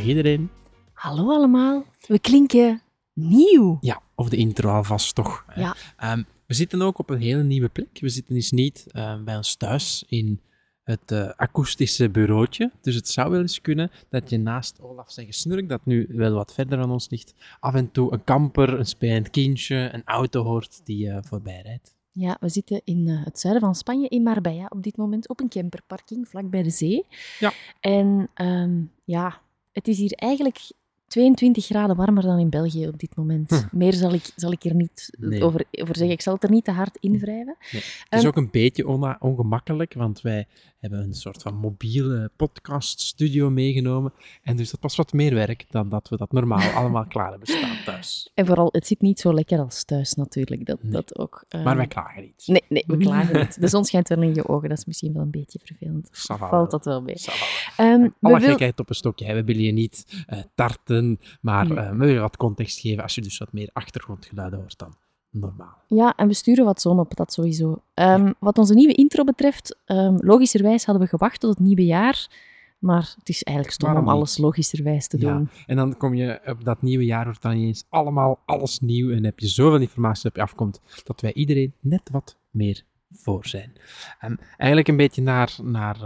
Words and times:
Dag 0.00 0.08
iedereen. 0.08 0.50
Hallo 0.92 1.30
allemaal, 1.30 1.84
we 2.06 2.18
klinken 2.18 2.82
nieuw. 3.14 3.78
Ja, 3.80 4.02
of 4.14 4.28
de 4.28 4.36
intro 4.36 4.70
alvast 4.70 5.14
toch. 5.14 5.44
Ja. 5.54 5.76
Ehm, 5.96 6.22
we 6.46 6.54
zitten 6.54 6.82
ook 6.82 6.98
op 6.98 7.10
een 7.10 7.20
hele 7.20 7.42
nieuwe 7.42 7.68
plek. 7.68 7.98
We 8.00 8.08
zitten 8.08 8.34
dus 8.34 8.50
niet 8.50 8.86
eh, 8.88 9.22
bij 9.22 9.36
ons 9.36 9.56
thuis 9.56 10.04
in 10.08 10.40
het 10.82 11.12
eh, 11.12 11.30
akoestische 11.36 12.10
bureautje. 12.10 12.70
Dus 12.80 12.94
het 12.94 13.08
zou 13.08 13.30
wel 13.30 13.40
eens 13.40 13.60
kunnen 13.60 13.90
dat 14.08 14.30
je 14.30 14.38
naast 14.38 14.80
Olaf 14.80 15.10
zijn 15.10 15.26
gesnurk, 15.26 15.68
dat 15.68 15.84
nu 15.84 16.06
wel 16.08 16.32
wat 16.32 16.54
verder 16.54 16.78
aan 16.78 16.90
ons 16.90 17.10
ligt, 17.10 17.34
af 17.58 17.74
en 17.74 17.90
toe 17.90 18.12
een 18.12 18.24
kamper, 18.24 18.78
een 18.78 18.86
spelend 18.86 19.30
kindje, 19.30 19.90
een 19.92 20.04
auto 20.04 20.42
hoort 20.42 20.80
die 20.84 21.10
eh, 21.10 21.18
voorbij 21.22 21.60
rijdt. 21.64 21.94
Ja, 22.12 22.36
we 22.40 22.48
zitten 22.48 22.80
in 22.84 23.08
eh, 23.08 23.24
het 23.24 23.40
zuiden 23.40 23.62
van 23.62 23.74
Spanje, 23.74 24.08
in 24.08 24.22
Marbella, 24.22 24.66
op 24.68 24.82
dit 24.82 24.96
moment 24.96 25.28
op 25.28 25.40
een 25.40 25.48
camperparking 25.48 26.28
vlak 26.28 26.50
bij 26.50 26.62
de 26.62 26.70
zee. 26.70 27.06
Ja. 27.38 27.52
En 27.80 28.30
ehm, 28.34 28.82
ja, 29.04 29.40
het 29.72 29.88
is 29.88 29.98
hier 29.98 30.12
eigenlijk 30.12 30.58
22 31.10 31.64
graden 31.64 31.96
warmer 31.96 32.22
dan 32.22 32.38
in 32.38 32.50
België 32.50 32.86
op 32.88 32.98
dit 32.98 33.16
moment. 33.16 33.50
Hm. 33.70 33.76
Meer 33.78 33.92
zal 33.92 34.12
ik, 34.12 34.30
zal 34.36 34.52
ik 34.52 34.64
er 34.64 34.74
niet 34.74 35.16
Nee. 35.18 35.44
over, 35.44 35.64
over 35.70 35.96
zeggen. 35.96 36.14
Ik 36.14 36.20
zal 36.20 36.34
het 36.34 36.42
er 36.42 36.50
niet 36.50 36.64
te 36.64 36.70
hard 36.70 36.96
in 37.00 37.18
wrijven. 37.18 37.56
Nee. 37.72 37.82
Het 37.82 38.04
is 38.10 38.18
Ehm, 38.18 38.26
ook 38.26 38.36
een 38.36 38.50
beetje 38.50 38.86
ongemakkelijk, 39.20 39.94
want 39.94 40.20
wij 40.20 40.46
hebben 40.78 40.98
een 41.00 41.14
soort 41.14 41.42
van 41.42 41.54
mobiele 41.54 42.30
podcaststudio 42.36 43.50
meegenomen. 43.50 44.12
En 44.42 44.56
dus 44.56 44.70
dat 44.70 44.80
was 44.80 44.96
wat 44.96 45.12
meer 45.12 45.34
werk 45.34 45.66
dan 45.70 45.88
dat 45.88 46.08
we 46.08 46.16
dat 46.16 46.32
normaal 46.32 46.70
allemaal 46.80 47.06
klaar 47.06 47.30
hebben 47.30 47.48
staan 47.48 47.76
thuis. 47.84 48.30
En 48.34 48.46
vooral, 48.46 48.68
het 48.72 48.86
zit 48.86 49.00
niet 49.00 49.20
zo 49.20 49.34
lekker 49.34 49.58
als 49.58 49.84
thuis 49.84 50.14
natuurlijk. 50.14 50.66
Dat, 50.66 50.82
Nee. 50.82 50.92
dat 50.92 51.18
ook. 51.18 51.44
eh, 51.48 51.64
Maar 51.64 51.76
wij 51.76 51.86
klagen 51.86 52.22
niet. 52.22 52.42
Nee, 52.46 52.64
nee, 52.68 52.84
we 52.86 52.96
klagen 53.06 53.38
niet. 53.38 53.60
De 53.60 53.68
zon 53.68 53.84
schijnt 53.84 54.08
wel 54.08 54.22
in 54.22 54.34
je 54.34 54.48
ogen, 54.48 54.68
dat 54.68 54.78
is 54.78 54.84
misschien 54.84 55.12
wel 55.12 55.22
een 55.22 55.30
beetje 55.30 55.58
vervelend. 55.64 56.08
Valt 56.12 56.70
dat 56.70 56.84
wel 56.84 57.02
mee. 57.02 57.16
Ehm, 57.76 58.00
we 58.00 58.10
Alle 58.20 58.40
wil- 58.40 58.50
gekheid 58.50 58.80
op 58.80 58.88
een 58.88 58.94
stokje. 58.94 59.24
hè. 59.24 59.34
We 59.34 59.44
willen 59.44 59.62
je 59.62 59.72
niet 59.72 60.24
eh, 60.26 60.38
tarten, 60.54 60.99
maar 61.40 61.68
Nee. 61.68 61.78
eh, 61.78 61.90
we 61.90 61.96
willen 61.96 62.20
wat 62.20 62.36
context 62.36 62.80
geven. 62.80 63.02
Als 63.02 63.14
je 63.14 63.20
dus 63.20 63.38
wat 63.38 63.52
meer 63.52 63.70
achtergrondgeluiden 63.72 64.58
hoort 64.58 64.78
dan 64.78 64.94
normaal. 65.30 65.76
Ja, 65.86 66.16
en 66.16 66.26
we 66.28 66.34
sturen 66.34 66.64
wat 66.64 66.80
zon 66.80 66.98
op, 66.98 67.16
dat 67.16 67.32
sowieso. 67.32 67.82
Ehm, 67.94 68.32
Wat 68.38 68.58
onze 68.58 68.74
nieuwe 68.74 68.92
intro 68.94 69.24
betreft, 69.24 69.78
ehm, 69.84 70.16
logischerwijs 70.18 70.84
hadden 70.84 71.04
we 71.04 71.10
gewacht 71.10 71.40
tot 71.40 71.50
het 71.50 71.58
nieuwe 71.58 71.84
jaar. 71.84 72.28
Maar 72.78 73.14
het 73.18 73.28
is 73.28 73.42
eigenlijk 73.42 73.76
stom 73.76 73.88
Waarom 73.88 74.08
om 74.08 74.14
alles 74.14 74.38
logischerwijs 74.38 75.06
te 75.08 75.18
Ja. 75.18 75.32
doen. 75.32 75.48
En 75.66 75.76
dan 75.76 75.96
kom 75.96 76.14
je 76.14 76.40
op 76.46 76.64
dat 76.64 76.82
nieuwe 76.82 77.04
jaar, 77.04 77.24
wordt 77.24 77.42
dan 77.42 77.52
ineens 77.56 77.84
allemaal 77.88 78.38
alles 78.44 78.78
nieuw. 78.78 79.10
En 79.10 79.24
heb 79.24 79.38
je 79.38 79.46
zoveel 79.46 79.80
informatie 79.80 80.28
op 80.28 80.36
je 80.36 80.42
afkomt, 80.42 80.80
dat 81.04 81.20
wij 81.20 81.32
iedereen 81.32 81.72
net 81.80 82.08
wat 82.12 82.36
meer 82.50 82.82
voor 83.12 83.46
zijn. 83.46 83.72
Ehm, 84.20 84.34
eigenlijk 84.56 84.88
een 84.88 84.96
beetje 84.96 85.22
naar, 85.22 85.56
naar 85.62 85.96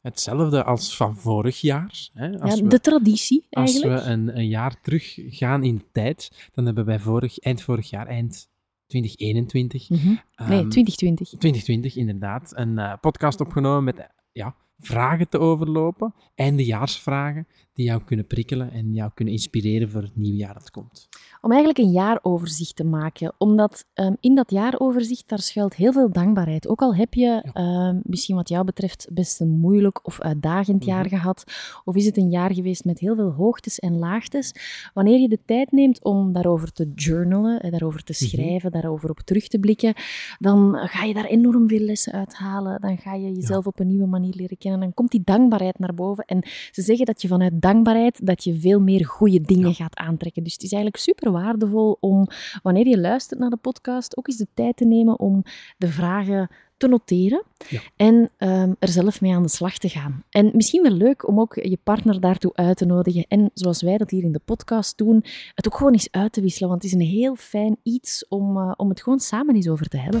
hetzelfde 0.00 0.64
als 0.64 0.96
van 0.96 1.16
vorig 1.16 1.60
jaar. 1.60 2.08
Hè? 2.12 2.40
Als 2.40 2.54
Ja, 2.54 2.62
we, 2.62 2.68
de 2.68 2.80
traditie 2.80 3.46
als 3.50 3.70
eigenlijk. 3.72 4.02
we 4.04 4.10
een, 4.10 4.36
een 4.36 4.48
jaar 4.48 4.80
terug 4.80 5.18
gaan 5.28 5.64
in 5.64 5.76
de 5.76 5.84
tijd, 5.92 6.48
dan 6.52 6.64
hebben 6.66 6.84
wij 6.84 6.98
vorig, 6.98 7.38
eind 7.38 7.62
vorig 7.62 7.90
jaar, 7.90 8.06
eind 8.06 8.48
2021, 8.86 9.88
Mhm. 9.88 10.06
Nee, 10.08 10.18
ehm, 10.34 10.68
2020. 10.68 11.28
2020 11.28 11.96
inderdaad, 11.96 12.52
een 12.54 12.78
eh, 12.78 12.92
podcast 13.00 13.40
opgenomen 13.40 13.84
met 13.84 14.08
ja, 14.32 14.54
vragen 14.80 15.28
te 15.28 15.38
overlopen, 15.38 16.14
eindejaarsvragen, 16.34 17.46
die 17.72 17.86
jou 17.86 18.02
kunnen 18.04 18.26
prikkelen 18.26 18.70
en 18.72 18.92
jou 18.92 19.10
kunnen 19.14 19.34
inspireren 19.34 19.90
voor 19.90 20.02
het 20.02 20.16
nieuwe 20.16 20.36
jaar 20.36 20.54
dat 20.54 20.70
komt. 20.70 21.08
Om 21.40 21.50
eigenlijk 21.50 21.78
een 21.78 21.90
jaaroverzicht 21.92 22.76
te 22.76 22.84
maken. 22.84 23.32
Omdat 23.38 23.84
ehm, 23.94 24.14
in 24.20 24.34
dat 24.34 24.50
jaaroverzicht, 24.50 25.28
daar 25.28 25.38
schuilt 25.38 25.74
heel 25.74 25.92
veel 25.92 26.10
dankbaarheid. 26.12 26.68
Ook 26.68 26.80
al 26.80 26.94
heb 26.94 27.14
je 27.14 27.48
ehm, 27.52 28.00
misschien 28.02 28.36
wat 28.36 28.48
jou 28.48 28.64
betreft 28.64 29.08
best 29.12 29.40
een 29.40 29.48
moeilijk 29.58 30.06
of 30.06 30.20
uitdagend 30.20 30.84
jaar 30.84 31.04
Mhm. 31.04 31.14
gehad. 31.14 31.44
Of 31.84 31.96
is 31.96 32.06
het 32.06 32.16
een 32.16 32.30
jaar 32.30 32.54
geweest 32.54 32.84
met 32.84 32.98
heel 32.98 33.14
veel 33.14 33.30
hoogtes 33.32 33.78
en 33.78 33.98
laagtes. 33.98 34.52
Wanneer 34.94 35.18
je 35.20 35.28
de 35.28 35.38
tijd 35.44 35.72
neemt 35.72 36.04
om 36.04 36.32
daarover 36.32 36.72
te 36.72 36.92
journalen, 36.94 37.60
eh, 37.60 37.70
daarover 37.70 38.02
te 38.04 38.14
Mhm. 38.18 38.24
schrijven, 38.30 38.70
daarover 38.70 39.10
op 39.10 39.20
terug 39.20 39.48
te 39.48 39.58
blikken, 39.58 39.94
dan 40.38 40.74
ga 40.74 41.04
je 41.04 41.14
daar 41.14 41.24
enorm 41.24 41.68
veel 41.68 41.78
lessen 41.80 42.12
uithalen. 42.12 42.80
Dan 42.80 42.98
ga 42.98 43.14
je 43.14 43.32
jezelf 43.32 43.66
op 43.66 43.80
een 43.80 43.86
nieuwe 43.86 44.06
manier 44.06 44.34
leren 44.34 44.58
kennen. 44.58 44.69
Dan 44.78 44.94
komt 44.94 45.10
die 45.10 45.22
dankbaarheid 45.24 45.78
naar 45.78 45.94
boven. 45.94 46.24
En 46.24 46.42
ze 46.70 46.82
zeggen 46.82 47.06
dat 47.06 47.22
je 47.22 47.28
vanuit 47.28 47.52
dankbaarheid 47.62 48.26
dat 48.26 48.44
je 48.44 48.54
veel 48.58 48.80
meer 48.80 49.06
goede 49.06 49.40
dingen 49.40 49.68
Ja. 49.68 49.74
gaat 49.74 49.96
aantrekken. 49.96 50.42
Dus 50.42 50.52
het 50.52 50.62
is 50.62 50.72
eigenlijk 50.72 51.02
super 51.02 51.32
waardevol 51.32 51.96
om, 52.00 52.26
wanneer 52.62 52.86
je 52.88 53.00
luistert 53.00 53.40
naar 53.40 53.50
de 53.50 53.56
podcast, 53.56 54.16
ook 54.16 54.28
eens 54.28 54.36
de 54.36 54.46
tijd 54.54 54.76
te 54.76 54.84
nemen 54.84 55.18
om 55.18 55.42
de 55.78 55.88
vragen 55.88 56.50
te 56.76 56.88
noteren 56.88 57.44
Ja. 57.68 57.80
en 57.96 58.30
ehm, 58.36 58.72
er 58.78 58.88
zelf 58.88 59.20
mee 59.20 59.34
aan 59.34 59.42
de 59.42 59.48
slag 59.48 59.78
te 59.78 59.88
gaan. 59.88 60.24
En 60.30 60.50
misschien 60.54 60.82
wel 60.82 60.92
leuk 60.92 61.28
om 61.28 61.40
ook 61.40 61.54
je 61.54 61.78
partner 61.84 62.20
daartoe 62.20 62.54
uit 62.54 62.76
te 62.76 62.84
nodigen 62.84 63.24
en 63.28 63.50
zoals 63.54 63.82
wij 63.82 63.96
dat 63.96 64.10
hier 64.10 64.22
in 64.22 64.32
de 64.32 64.40
podcast 64.44 64.98
doen, 64.98 65.24
het 65.54 65.66
ook 65.66 65.76
gewoon 65.76 65.92
eens 65.92 66.08
uit 66.10 66.32
te 66.32 66.40
wisselen, 66.40 66.68
want 66.68 66.82
het 66.82 66.92
is 66.92 66.98
een 66.98 67.06
heel 67.06 67.34
fijn 67.34 67.76
iets 67.82 68.26
om, 68.28 68.56
eh, 68.56 68.72
om 68.76 68.88
het 68.88 69.02
gewoon 69.02 69.20
samen 69.20 69.54
eens 69.54 69.68
over 69.68 69.88
te 69.88 69.98
hebben. 69.98 70.20